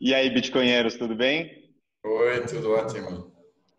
[0.00, 1.74] E aí, Bitcoinheiros, tudo bem?
[2.04, 3.34] Oi, tudo ótimo.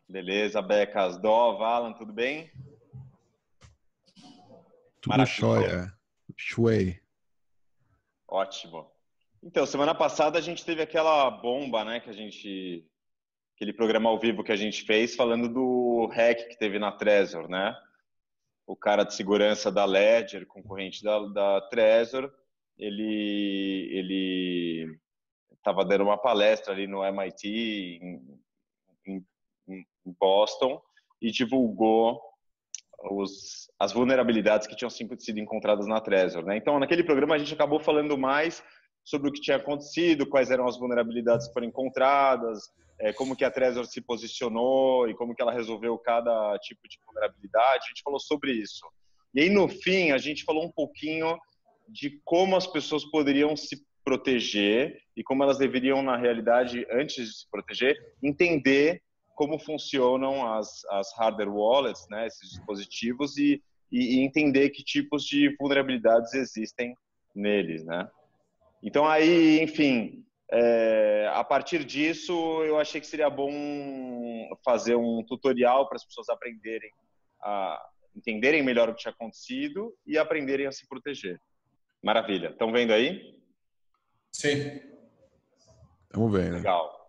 [0.09, 2.51] Beleza, Becas, Dó, Alan, tudo bem?
[4.99, 5.93] Tudo jóia.
[6.35, 7.01] Shui.
[8.27, 8.91] Ótimo.
[9.41, 12.85] Então, semana passada a gente teve aquela bomba, né, que a gente
[13.55, 17.47] aquele programa ao vivo que a gente fez falando do hack que teve na Trezor,
[17.47, 17.73] né?
[18.67, 22.29] O cara de segurança da Ledger, concorrente da, da Trezor,
[22.77, 24.99] ele ele
[25.59, 28.39] estava dando uma palestra ali no MIT em,
[29.05, 29.25] em,
[29.69, 29.85] em
[30.19, 30.81] Boston
[31.21, 32.19] e divulgou
[33.11, 36.43] os, as vulnerabilidades que tinham sido encontradas na Trezor.
[36.43, 36.57] Né?
[36.57, 38.63] Então, naquele programa, a gente acabou falando mais
[39.03, 43.45] sobre o que tinha acontecido, quais eram as vulnerabilidades que foram encontradas, é, como que
[43.45, 47.85] a Trezor se posicionou e como que ela resolveu cada tipo de vulnerabilidade.
[47.85, 48.85] A gente falou sobre isso.
[49.33, 51.37] E aí, no fim, a gente falou um pouquinho
[51.87, 57.37] de como as pessoas poderiam se proteger e como elas deveriam, na realidade, antes de
[57.41, 59.03] se proteger, entender
[59.35, 65.55] como funcionam as, as hardware wallets, né, esses dispositivos, e, e, entender que tipos de
[65.57, 66.95] vulnerabilidades existem
[67.35, 68.09] neles, né?
[68.81, 73.51] Então aí, enfim, é, a partir disso, eu achei que seria bom
[74.65, 76.91] fazer um tutorial para as pessoas aprenderem
[77.43, 77.79] a
[78.15, 81.39] entenderem melhor o que tinha acontecido e aprenderem a se proteger.
[82.03, 82.49] Maravilha.
[82.49, 83.38] Estão vendo aí?
[84.31, 84.81] Sim.
[86.03, 86.55] Estamos vendo.
[86.55, 86.99] Legal.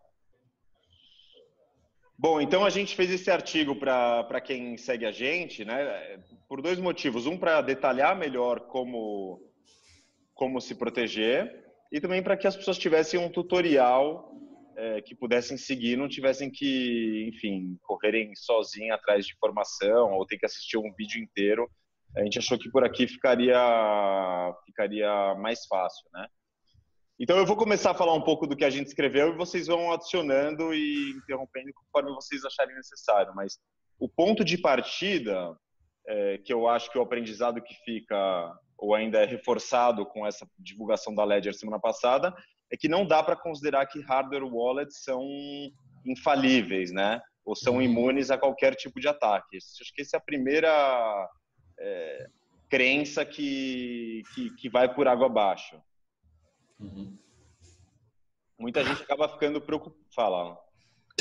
[2.18, 6.22] Bom, então a gente fez esse artigo para quem segue a gente, né?
[6.46, 7.26] Por dois motivos.
[7.26, 9.40] Um, para detalhar melhor como,
[10.34, 14.34] como se proteger, e também para que as pessoas tivessem um tutorial
[14.76, 20.36] é, que pudessem seguir, não tivessem que, enfim, correrem sozinhos atrás de informação ou ter
[20.36, 21.70] que assistir um vídeo inteiro.
[22.14, 23.56] A gente achou que por aqui ficaria,
[24.66, 26.26] ficaria mais fácil, né?
[27.22, 29.66] Então eu vou começar a falar um pouco do que a gente escreveu e vocês
[29.66, 33.34] vão adicionando e interrompendo conforme vocês acharem necessário.
[33.34, 33.58] Mas
[33.98, 35.54] o ponto de partida,
[36.08, 40.48] é, que eu acho que o aprendizado que fica ou ainda é reforçado com essa
[40.58, 42.34] divulgação da Ledger semana passada,
[42.72, 45.22] é que não dá para considerar que hardware wallets são
[46.06, 47.20] infalíveis, né?
[47.44, 47.82] Ou são uhum.
[47.82, 49.58] imunes a qualquer tipo de ataque.
[49.58, 51.28] Acho que essa é a primeira
[51.78, 52.26] é,
[52.70, 55.78] crença que, que, que vai por água abaixo.
[56.80, 57.18] Uhum.
[58.58, 60.00] Muita gente acaba ficando preocupada.
[60.14, 60.58] Fala.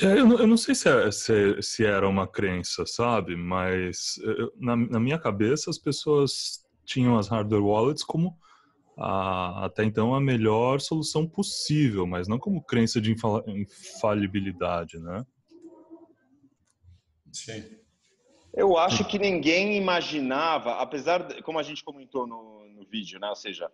[0.01, 3.35] É, eu, eu, não sei se, é, se, se, era uma crença, sabe?
[3.35, 8.37] Mas eu, na, na, minha cabeça as pessoas tinham as hardware wallets como
[8.97, 13.13] a, até então a melhor solução possível, mas não como crença de
[13.47, 15.25] infalibilidade, né?
[17.31, 17.63] Sim.
[18.53, 23.29] Eu acho que ninguém imaginava, apesar, de, como a gente comentou no, no vídeo, né?
[23.29, 23.69] Ou seja,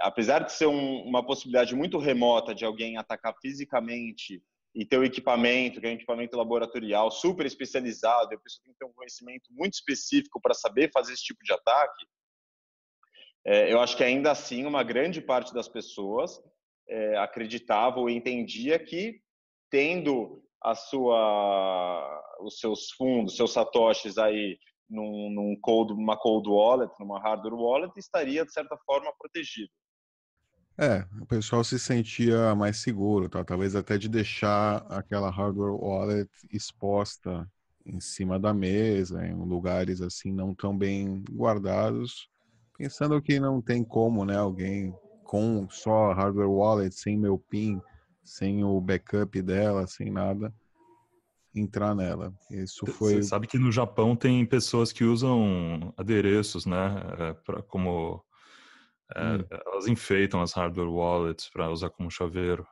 [0.00, 4.42] apesar de ser um, uma possibilidade muito remota de alguém atacar fisicamente
[4.74, 8.78] e ter o equipamento, que é um equipamento laboratorial super especializado, a pessoa tem que
[8.78, 12.06] ter um conhecimento muito específico para saber fazer esse tipo de ataque,
[13.46, 16.38] é, eu acho que ainda assim uma grande parte das pessoas
[16.88, 19.20] é, acreditava ou entendia que
[19.70, 24.58] tendo a sua, os seus fundos, seus satoshis aí
[24.88, 29.70] num, num cold, cold wallet, numa hardware wallet, estaria de certa forma protegido.
[30.80, 33.44] É, o pessoal se sentia mais seguro, tá?
[33.44, 37.50] talvez até de deixar aquela hardware wallet exposta
[37.84, 42.28] em cima da mesa, em lugares assim não tão bem guardados,
[42.76, 44.94] pensando que não tem como, né, alguém
[45.24, 47.80] com só hardware wallet, sem meu PIN,
[48.22, 50.54] sem o backup dela, sem nada,
[51.54, 52.32] entrar nela.
[52.50, 53.14] Isso foi.
[53.14, 57.02] Você sabe que no Japão tem pessoas que usam adereços, né?
[57.18, 58.24] É, pra, como
[59.14, 59.44] é, hum.
[59.50, 62.66] elas enfeitam as hardware wallets para usar como chaveiro.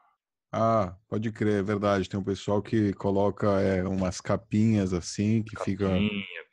[0.52, 2.08] Ah, pode crer, é verdade.
[2.08, 5.88] Tem um pessoal que coloca é, umas capinhas assim, que Capinha, fica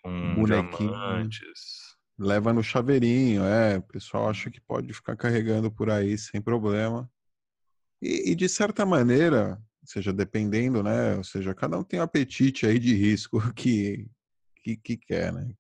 [0.02, 1.96] com bonequinho, diamantes.
[2.18, 3.78] Leva no chaveirinho, é.
[3.78, 7.10] O pessoal acha que pode ficar carregando por aí sem problema.
[8.02, 11.16] E, e de certa maneira, seja, dependendo, né?
[11.18, 14.08] Ou seja, cada um tem um apetite aí de risco que,
[14.64, 15.54] que, que quer, né?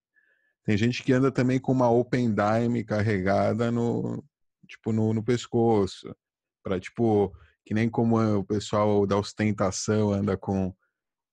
[0.66, 4.24] Tem gente que anda também com uma Open Dime carregada no,
[4.68, 6.16] tipo, no, no pescoço.
[6.64, 7.36] para tipo,
[7.66, 10.74] que nem como o pessoal da ostentação anda com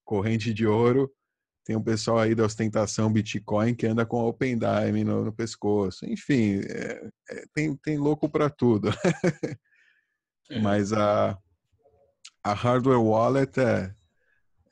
[0.04, 1.12] corrente de ouro,
[1.64, 6.04] tem um pessoal aí da ostentação Bitcoin que anda com Open Dime no, no pescoço.
[6.06, 8.90] Enfim, é, é, tem, tem louco para tudo.
[10.52, 10.60] É.
[10.60, 11.38] Mas a,
[12.42, 13.94] a hardware wallet é,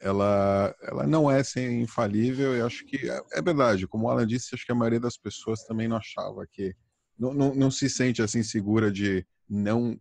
[0.01, 4.55] ela, ela não é sem infalível e acho que é, é, verdade, como Alan disse,
[4.55, 6.75] acho que a maioria das pessoas também não achava que
[7.19, 10.01] não, não, não se sente assim segura de não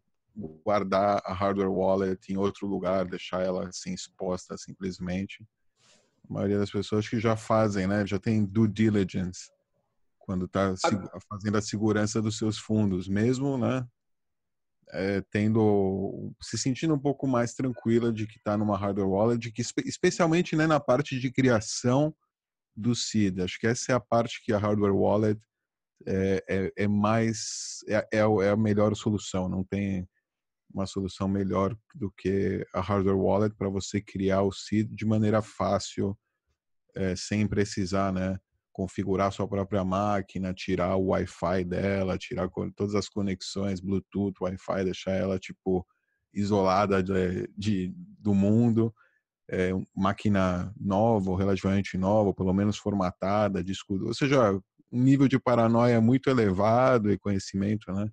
[0.64, 5.44] guardar a hardware wallet em outro lugar, deixar ela assim exposta simplesmente.
[6.30, 8.06] A maioria das pessoas que já fazem, né?
[8.06, 9.50] Já tem due diligence
[10.20, 10.76] quando está
[11.28, 13.84] fazendo a segurança dos seus fundos, mesmo, né?
[14.94, 19.62] É, tendo se sentindo um pouco mais tranquila de que está numa hardware wallet, que
[19.86, 22.16] especialmente né, na parte de criação
[22.76, 23.40] do seed.
[23.40, 25.40] Acho que essa é a parte que a hardware wallet
[26.06, 29.50] é, é, é mais é, é, é a melhor solução.
[29.50, 30.08] Não tem
[30.74, 35.42] uma solução melhor do que a hardware wallet para você criar o seed de maneira
[35.42, 36.18] fácil,
[36.96, 38.40] é, sem precisar, né?
[38.78, 45.14] Configurar sua própria máquina, tirar o Wi-Fi dela, tirar todas as conexões, Bluetooth, Wi-Fi, deixar
[45.14, 45.84] ela tipo
[46.32, 48.94] isolada de, de do mundo.
[49.50, 54.52] É, máquina nova, relativamente nova, pelo menos formatada, disco, ou seja,
[54.92, 58.12] um nível de paranoia muito elevado e conhecimento, né,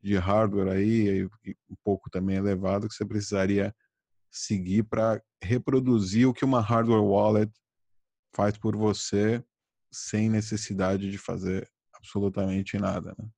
[0.00, 3.74] de hardware aí um pouco também elevado que você precisaria
[4.30, 7.50] seguir para reproduzir o que uma hardware wallet
[8.34, 9.42] faz por você
[9.90, 13.14] sem necessidade de fazer absolutamente nada.
[13.18, 13.28] Né?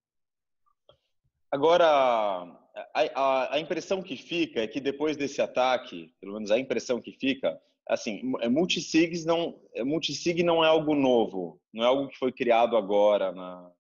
[1.50, 6.58] Agora, a, a, a, impressão que fica é que depois desse ataque, pelo menos a
[6.58, 11.87] impressão que fica, assim, é, multisig não, é, multisig não é algo novo, não é
[11.87, 13.70] algo que foi criado agora na,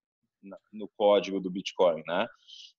[0.42, 2.26] na, no código do Bitcoin, né?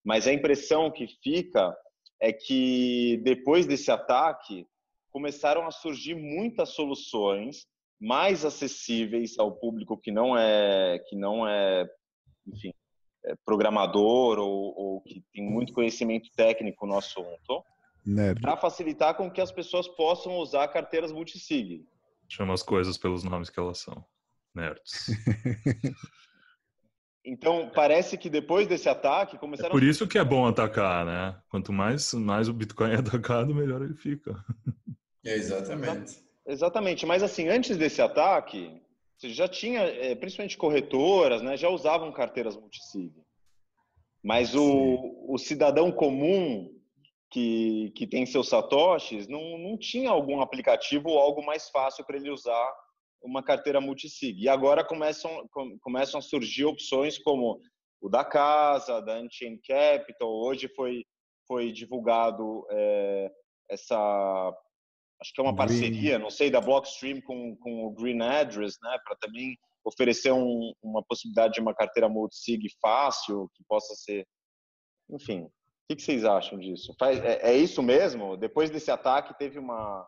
[0.04, 1.76] Mas a impressão que fica
[2.20, 4.68] é que depois desse ataque
[5.10, 7.68] começaram a surgir muitas soluções
[8.02, 11.88] mais acessíveis ao público que não é que não é,
[12.48, 12.74] enfim,
[13.24, 17.64] é programador ou, ou, que tem muito conhecimento técnico no assunto,
[18.42, 21.86] para facilitar com que as pessoas possam usar carteiras multisig.
[22.28, 24.04] Chama as coisas pelos nomes que elas são.
[24.56, 25.08] Nerds.
[27.24, 29.70] Então, parece que depois desse ataque começaram.
[29.70, 31.40] É por isso que é bom atacar, né?
[31.50, 34.44] Quanto mais, mais o Bitcoin é atacado, melhor ele fica.
[35.24, 36.18] É exatamente.
[36.46, 38.82] Exatamente, mas assim, antes desse ataque,
[39.18, 43.14] você já tinha, é, principalmente corretoras, né, já usavam carteiras multisig.
[44.24, 46.70] Mas o, o cidadão comum
[47.32, 52.18] que, que tem seus satoshis não, não tinha algum aplicativo ou algo mais fácil para
[52.18, 52.74] ele usar
[53.24, 54.42] uma carteira multisig.
[54.42, 55.48] E agora começam,
[55.82, 57.60] começam a surgir opções como
[58.02, 60.30] o da casa, da Unchained Capital.
[60.30, 61.06] Hoje foi,
[61.48, 63.32] foi divulgado é,
[63.70, 64.52] essa
[65.22, 65.68] acho que é uma Green.
[65.68, 70.74] parceria, não sei, da Blockstream com, com o Green Address, né, para também oferecer um,
[70.82, 74.28] uma possibilidade de uma carteira multisig fácil, que possa ser,
[75.10, 75.52] enfim, o
[75.90, 76.96] que, que vocês acham disso?
[77.00, 78.36] Faz, é, é, isso mesmo?
[78.38, 80.08] Depois desse ataque teve uma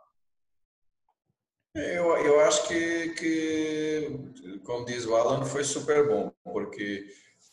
[1.75, 7.07] eu, eu acho que, que, como diz o Alan, foi super bom, porque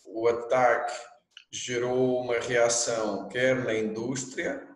[0.05, 0.93] o ataque
[1.51, 4.70] gerou uma reação quer na indústria,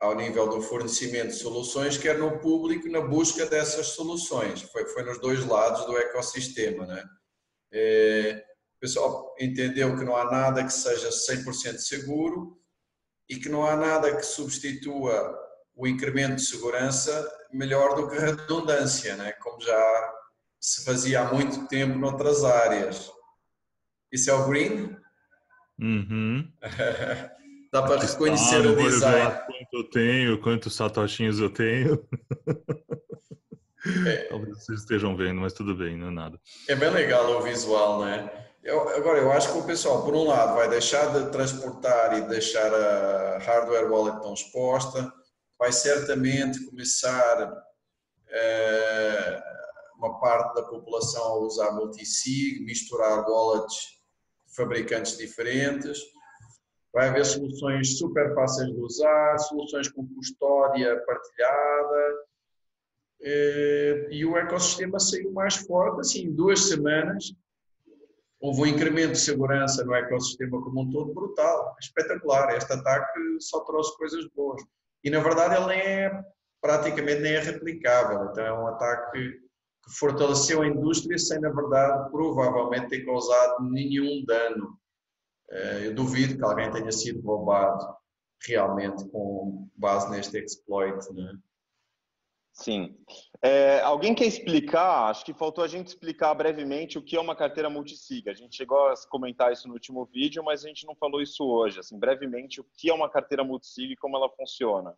[0.00, 4.62] ao nível do fornecimento de soluções, quer no público na busca dessas soluções.
[4.62, 6.86] Foi, foi nos dois lados do ecossistema.
[6.86, 7.04] Né?
[7.72, 8.44] É,
[8.76, 12.56] o pessoal entendeu que não há nada que seja 100% seguro
[13.28, 15.36] e que não há nada que substitua
[15.74, 19.32] o incremento de segurança melhor do que a redundância, né?
[19.32, 20.14] como já
[20.60, 23.10] se fazia há muito tempo noutras áreas.
[24.12, 24.96] Isso é o green?
[25.80, 26.50] Uhum.
[27.72, 29.32] Dá para reconhecer o design.
[29.72, 32.02] Eu tenho, quantos satoshinhos eu tenho.
[34.06, 34.24] É.
[34.24, 36.40] Talvez vocês estejam vendo, mas tudo bem, não é nada.
[36.68, 38.48] É bem legal o visual, né?
[38.62, 42.22] Eu, agora, eu acho que o pessoal, por um lado, vai deixar de transportar e
[42.22, 45.10] deixar a hardware wallet tão exposta,
[45.58, 47.64] vai certamente começar
[48.28, 49.42] é,
[49.96, 53.98] uma parte da população a usar multisig, misturar wallets
[54.54, 55.98] fabricantes diferentes
[56.98, 62.24] Vai haver soluções super fáceis de usar, soluções com custódia partilhada.
[63.22, 67.32] Eh, e o ecossistema saiu mais forte, assim, em duas semanas.
[68.40, 72.56] Houve um incremento de segurança no ecossistema como um todo brutal, espetacular.
[72.56, 74.60] Este ataque só trouxe coisas boas.
[75.04, 76.24] E, na verdade, ele nem é,
[76.60, 78.24] praticamente nem é replicável.
[78.24, 79.20] Então, é um ataque
[79.84, 84.76] que fortaleceu a indústria sem, na verdade, provavelmente ter causado nenhum dano
[85.86, 87.84] eu duvido que alguém tenha sido roubado
[88.46, 91.38] realmente com base neste exploit, né?
[92.52, 92.96] Sim.
[93.40, 95.08] É, alguém quer explicar?
[95.08, 98.28] Acho que faltou a gente explicar brevemente o que é uma carteira multisig.
[98.28, 101.44] A gente chegou a comentar isso no último vídeo, mas a gente não falou isso
[101.44, 101.78] hoje.
[101.78, 104.92] Assim, brevemente, o que é uma carteira multisig e como ela funciona?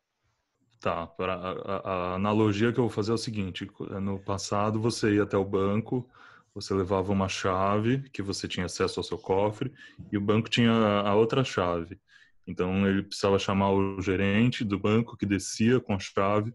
[0.80, 1.12] Tá.
[1.19, 5.25] A, a, a analogia que eu vou fazer é o seguinte: no passado você ia
[5.25, 6.09] até o banco,
[6.54, 9.73] você levava uma chave que você tinha acesso ao seu cofre
[10.11, 12.00] e o banco tinha a outra chave.
[12.47, 16.52] Então ele precisava chamar o gerente do banco que descia com a chave.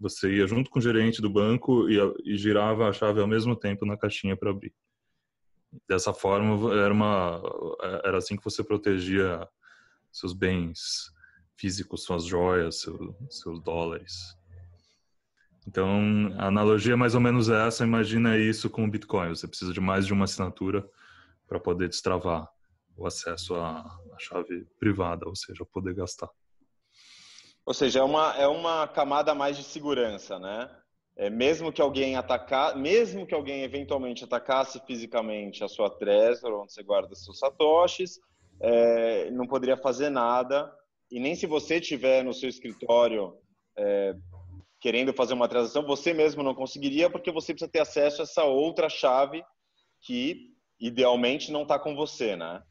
[0.00, 3.54] Você ia junto com o gerente do banco e, e girava a chave ao mesmo
[3.54, 4.72] tempo na caixinha para abrir.
[5.88, 7.42] Dessa forma era uma
[8.04, 9.46] era assim que você protegia
[10.10, 11.12] seus bens
[11.56, 14.36] físicos, suas joias, seu, seus dólares.
[15.66, 17.84] Então, a analogia é mais ou menos essa.
[17.84, 19.30] Imagina isso com o Bitcoin.
[19.30, 20.88] Você precisa de mais de uma assinatura
[21.48, 22.48] para poder destravar
[22.96, 26.30] o acesso à, à, chave privada, ou seja, poder gastar.
[27.66, 30.70] Ou seja, é uma, é uma camada mais de segurança, né?
[31.16, 36.72] É, mesmo que alguém atacar, mesmo que alguém eventualmente atacasse fisicamente a sua Trezor, onde
[36.72, 38.18] você guarda seus satoshis,
[38.60, 40.70] é, não poderia fazer nada.
[41.10, 43.36] E nem se você tiver no seu escritório
[43.78, 44.14] é,
[44.84, 48.44] querendo fazer uma transação, você mesmo não conseguiria, porque você precisa ter acesso a essa
[48.44, 49.42] outra chave
[50.02, 52.62] que idealmente não está com você, né?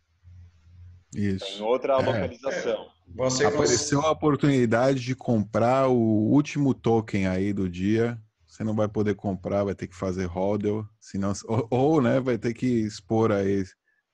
[1.15, 1.60] Isso.
[1.60, 2.05] Em outra é.
[2.05, 2.88] localização.
[3.15, 8.22] Você Apareceu a oportunidade de comprar o último token aí do dia.
[8.46, 12.38] Você não vai poder comprar, vai ter que fazer hodl, senão ou, ou né, vai
[12.38, 13.63] ter que expor aí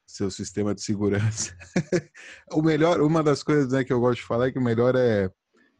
[0.07, 1.53] seu sistema de segurança.
[2.53, 4.95] o melhor, uma das coisas né, que eu gosto de falar é que o melhor
[4.95, 5.29] é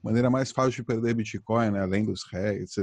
[0.04, 2.76] maneira mais fácil de perder Bitcoin, né, além dos hacks,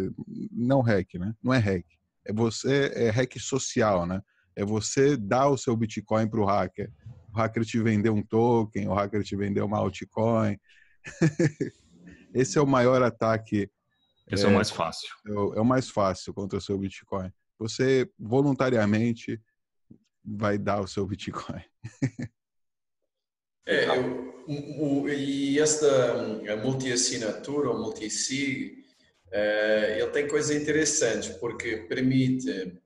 [0.52, 1.34] não hack, né?
[1.42, 1.86] Não é hack.
[2.24, 4.20] É você é hack social, né?
[4.54, 6.90] É você dar o seu Bitcoin para o hacker.
[7.32, 10.58] O hacker te vender um token, o hacker te vender uma altcoin.
[12.34, 13.70] Esse é o maior ataque.
[14.30, 15.08] Esse é, é o mais fácil.
[15.26, 17.30] É o, é o mais fácil contra o seu Bitcoin.
[17.58, 19.40] Você voluntariamente
[20.24, 21.62] vai dar o seu Bitcoin.
[23.66, 26.14] é, eu, e esta
[26.62, 28.84] multi-assinatura ou multi-sig,
[29.32, 32.78] é, ele tem coisas interessantes, porque permite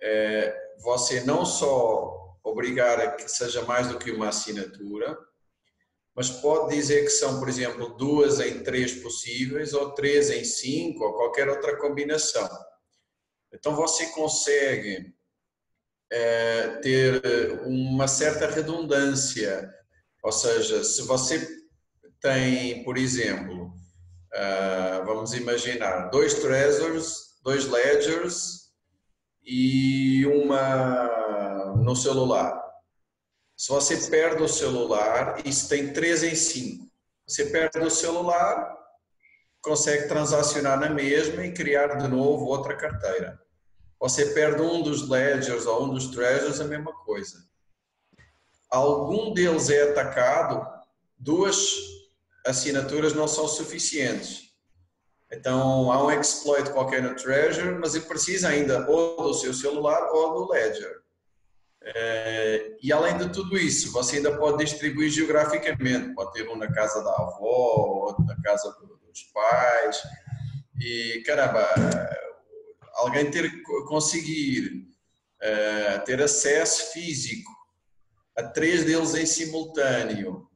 [0.00, 5.16] é, você não só obrigar a que seja mais do que uma assinatura,
[6.14, 11.04] mas pode dizer que são, por exemplo, duas em três possíveis, ou três em cinco,
[11.04, 12.48] ou qualquer outra combinação.
[13.52, 15.14] Então você consegue
[16.10, 19.72] é, ter uma certa redundância,
[20.22, 21.46] ou seja, se você
[22.20, 23.66] tem, por exemplo,
[24.34, 28.72] uh, vamos imaginar, dois treasures, dois ledgers
[29.44, 32.62] e uma no celular.
[33.56, 36.88] Se você perde o celular, isso tem três em cinco.
[37.26, 38.76] Você perde o celular,
[39.60, 43.40] consegue transacionar na mesma e criar de novo outra carteira.
[44.00, 47.47] Você perde um dos ledgers ou um dos treasures, a mesma coisa.
[48.70, 50.66] Algum deles é atacado,
[51.18, 51.76] duas
[52.46, 54.48] assinaturas não são suficientes.
[55.30, 60.10] Então, há um exploit qualquer no Treasure, mas ele precisa ainda ou do seu celular
[60.12, 61.02] ou do Ledger.
[61.82, 66.14] Eh, e além de tudo isso, você ainda pode distribuir geograficamente.
[66.14, 68.74] Pode ter um na casa da avó, outro na casa
[69.06, 70.02] dos pais.
[70.80, 71.66] E, caramba,
[72.94, 73.50] alguém ter
[73.86, 74.86] conseguir
[75.42, 77.57] uh, ter acesso físico
[78.38, 80.48] a três deles em simultâneo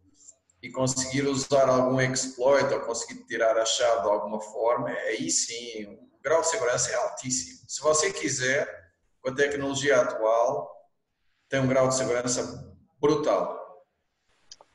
[0.62, 5.86] e conseguir usar algum exploit ou conseguir tirar a chave de alguma forma, aí sim,
[5.86, 7.68] o grau de segurança é altíssimo.
[7.68, 8.68] Se você quiser,
[9.20, 10.70] com a tecnologia atual,
[11.48, 13.60] tem um grau de segurança brutal.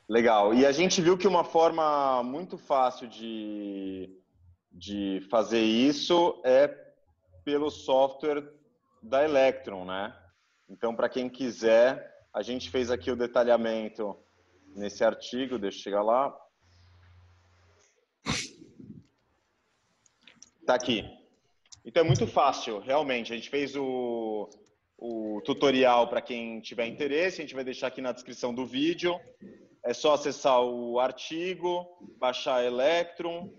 [0.06, 0.52] Legal.
[0.52, 4.14] E a gente viu que uma forma muito fácil de,
[4.70, 6.68] de fazer isso é
[7.42, 8.46] pelo software
[9.02, 10.14] da Electron, né?
[10.68, 14.16] Então, para quem quiser, a gente fez aqui o detalhamento
[14.74, 16.36] nesse artigo, deixa eu chegar lá.
[20.66, 21.04] Tá aqui.
[21.84, 23.32] Então é muito fácil, realmente.
[23.32, 24.48] A gente fez o,
[24.98, 29.18] o tutorial para quem tiver interesse, a gente vai deixar aqui na descrição do vídeo.
[29.82, 31.86] É só acessar o artigo,
[32.18, 33.50] baixar Electron,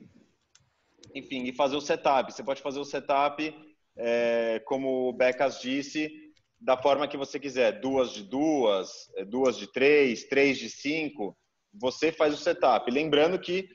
[1.16, 2.32] enfim, e fazer o setup.
[2.32, 3.56] Você pode fazer o setup,
[3.98, 6.29] é, como o Becas disse,
[6.60, 11.38] da forma que você quiser, duas de duas, é, duas de três, três de cinco,
[11.74, 12.90] você faz o setup.
[12.92, 13.70] Lembrando que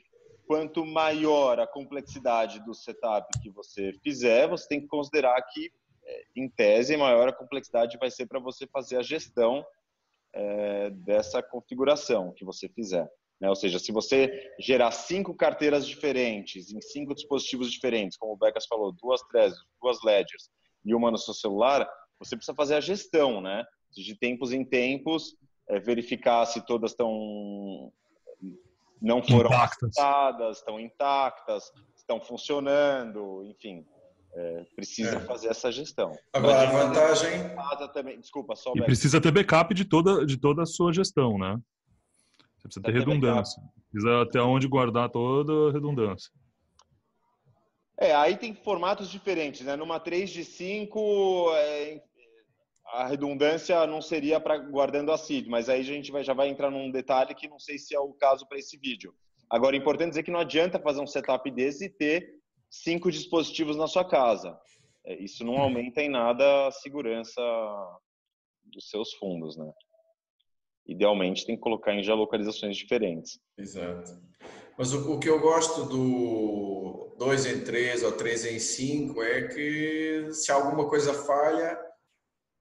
[0.47, 5.71] quanto maior a complexidade do setup que você fizer, você tem que considerar que,
[6.05, 9.65] é, em tese, maior a complexidade vai ser para você fazer a gestão
[10.33, 13.09] é, dessa configuração que você fizer.
[13.39, 13.49] Né?
[13.49, 18.67] Ou seja, se você gerar cinco carteiras diferentes em cinco dispositivos diferentes, como o Becas
[18.67, 20.49] falou, duas Trezor, duas Ledgers
[20.85, 23.63] e uma no seu celular, você precisa fazer a gestão, né?
[23.91, 25.35] De tempos em tempos,
[25.69, 27.91] é, verificar se todas estão
[29.01, 33.85] não foram intactas, estão intactas, estão funcionando, enfim.
[34.37, 35.19] É, precisa é.
[35.21, 36.11] fazer essa gestão.
[36.33, 37.41] Agora, a vantagem.
[37.93, 41.57] Também, desculpa, só e precisa ter backup de toda, de toda a sua gestão, né?
[42.57, 43.61] Você precisa ter redundância.
[43.89, 46.29] Precisa ter onde guardar toda a redundância.
[47.97, 49.75] É, aí tem formatos diferentes, né?
[49.75, 52.03] Numa 3 de 5, é,
[52.87, 56.49] a redundância não seria para guardando a seed, mas aí a gente vai, já vai
[56.49, 59.13] entrar num detalhe que não sei se é o caso para esse vídeo.
[59.49, 62.35] Agora, é importante dizer que não adianta fazer um setup desse e ter
[62.69, 64.57] cinco dispositivos na sua casa.
[65.05, 67.41] É, isso não aumenta em nada a segurança
[68.63, 69.71] dos seus fundos, né?
[70.87, 73.39] Idealmente tem que colocar em geolocalizações diferentes.
[73.57, 74.11] Exato.
[74.77, 76.84] Mas o, o, que eu gosto do
[77.17, 81.77] 2 em 3 ou 3 em 5 é que se alguma coisa falha,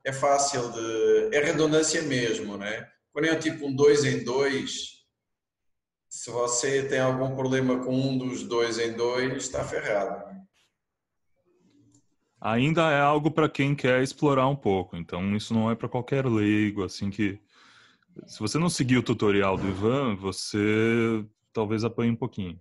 [0.05, 1.37] é fácil de.
[1.37, 2.89] É redundância mesmo, né?
[3.13, 4.95] Quando é tipo um 2 em 2,
[6.15, 10.25] se você tem algum problema com um dos dois em dois, está ferrado.
[12.41, 16.25] Ainda é algo para quem quer explorar um pouco, então isso não é para qualquer
[16.25, 17.41] leigo, assim que
[18.29, 22.61] se você não seguir o tutorial do Ivan, você talvez apanhe um pouquinho.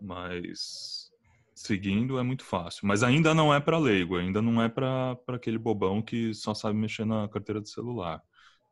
[0.00, 1.10] Mas
[1.54, 2.86] seguindo é muito fácil.
[2.86, 6.78] Mas ainda não é para leigo, ainda não é para aquele bobão que só sabe
[6.78, 8.22] mexer na carteira de celular.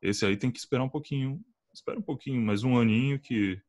[0.01, 1.41] Esse aí tem que esperar um pouquinho.
[1.73, 3.61] Espera um pouquinho, mais um aninho que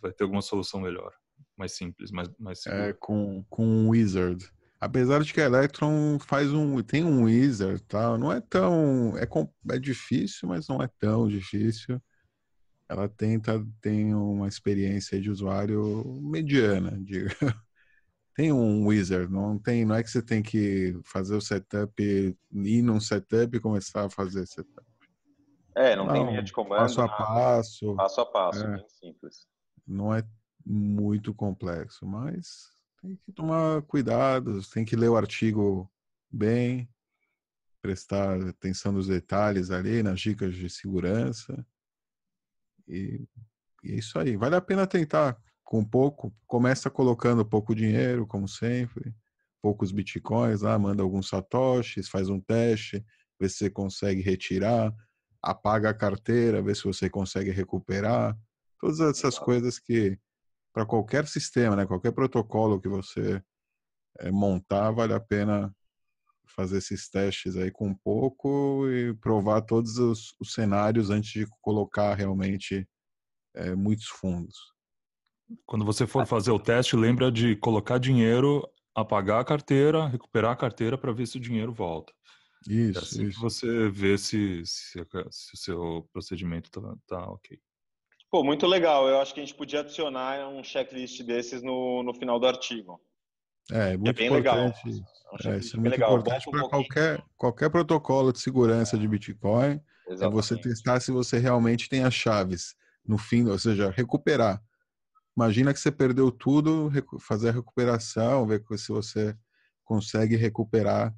[0.00, 1.12] vai ter alguma solução melhor,
[1.56, 2.88] mais simples, mais, mais segura.
[2.88, 4.44] É, com, com um Wizard.
[4.80, 8.18] Apesar de que a Electron faz um, tem um Wizard, tá?
[8.18, 9.26] Não é tão, é,
[9.74, 12.02] é difícil, mas não é tão difícil.
[12.92, 17.28] Ela tenta, tem uma experiência de usuário mediana, diga.
[18.34, 22.82] Tem um wizard, não tem, não é que você tem que fazer o setup, ir
[22.82, 24.86] num setup e começar a fazer setup.
[25.76, 26.78] É, não, não tem linha de comando.
[26.78, 27.94] Passo a passo.
[27.94, 28.76] Passo a passo, é.
[28.78, 29.46] bem simples
[29.86, 30.22] não é
[30.64, 32.70] muito complexo, mas
[33.00, 35.90] tem que tomar cuidado, tem que ler o artigo
[36.30, 36.88] bem,
[37.80, 41.66] prestar atenção nos detalhes ali, nas dicas de segurança.
[42.92, 43.26] E,
[43.82, 44.36] e é isso aí.
[44.36, 46.34] Vale a pena tentar com pouco.
[46.46, 49.14] Começa colocando pouco dinheiro, como sempre,
[49.62, 53.04] poucos bitcoins lá, manda alguns satoshis, faz um teste,
[53.40, 54.94] vê se você consegue retirar,
[55.40, 58.36] apaga a carteira, vê se você consegue recuperar.
[58.78, 60.18] Todas essas coisas que,
[60.72, 63.42] para qualquer sistema, né, qualquer protocolo que você
[64.18, 65.74] é, montar, vale a pena
[66.54, 71.46] fazer esses testes aí com um pouco e provar todos os, os cenários antes de
[71.60, 72.86] colocar realmente
[73.54, 74.56] é, muitos fundos.
[75.66, 80.56] Quando você for fazer o teste, lembra de colocar dinheiro, apagar a carteira, recuperar a
[80.56, 82.12] carteira para ver se o dinheiro volta.
[82.68, 83.36] Isso, é assim isso.
[83.36, 87.58] que você vê se, se, se o seu procedimento está tá ok.
[88.30, 89.08] Pô, muito legal.
[89.08, 92.98] Eu acho que a gente podia adicionar um checklist desses no, no final do artigo.
[93.70, 94.86] É, é muito é bem importante.
[94.86, 95.06] legal.
[95.44, 96.10] É, um é, isso é muito legal.
[96.10, 99.80] importante para qualquer, qualquer protocolo de segurança de Bitcoin.
[100.08, 100.24] Exatamente.
[100.24, 102.74] É você testar se você realmente tem as chaves
[103.06, 104.62] no fim, ou seja, recuperar.
[105.36, 109.34] Imagina que você perdeu tudo, fazer a recuperação, ver se você
[109.84, 111.14] consegue recuperar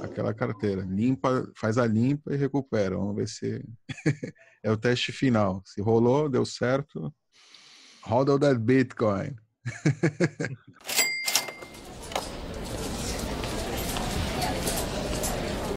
[0.00, 0.82] aquela carteira.
[0.82, 2.96] Limpa, faz a limpa e recupera.
[2.96, 3.64] Vamos ver se
[4.62, 5.62] é o teste final.
[5.64, 7.12] Se rolou, deu certo,
[8.02, 9.36] roda o that Bitcoin.